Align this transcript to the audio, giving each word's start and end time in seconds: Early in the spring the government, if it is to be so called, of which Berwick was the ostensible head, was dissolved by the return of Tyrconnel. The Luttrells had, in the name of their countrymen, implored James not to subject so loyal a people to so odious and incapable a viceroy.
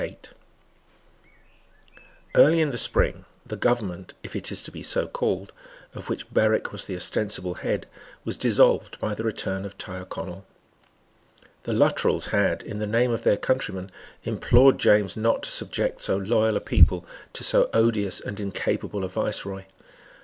Early 2.33 2.59
in 2.59 2.71
the 2.71 2.77
spring 2.79 3.25
the 3.45 3.55
government, 3.55 4.15
if 4.23 4.35
it 4.35 4.51
is 4.51 4.63
to 4.63 4.71
be 4.71 4.81
so 4.81 5.05
called, 5.07 5.53
of 5.93 6.09
which 6.09 6.31
Berwick 6.31 6.71
was 6.71 6.85
the 6.87 6.95
ostensible 6.95 7.53
head, 7.53 7.85
was 8.25 8.35
dissolved 8.35 8.99
by 8.99 9.13
the 9.13 9.23
return 9.23 9.63
of 9.63 9.77
Tyrconnel. 9.77 10.43
The 11.65 11.73
Luttrells 11.73 12.29
had, 12.29 12.63
in 12.63 12.79
the 12.79 12.87
name 12.87 13.11
of 13.11 13.21
their 13.21 13.37
countrymen, 13.37 13.91
implored 14.23 14.79
James 14.79 15.15
not 15.15 15.43
to 15.43 15.51
subject 15.51 16.01
so 16.01 16.17
loyal 16.17 16.57
a 16.57 16.61
people 16.61 17.05
to 17.33 17.43
so 17.43 17.69
odious 17.71 18.19
and 18.19 18.39
incapable 18.39 19.03
a 19.03 19.07
viceroy. 19.07 19.65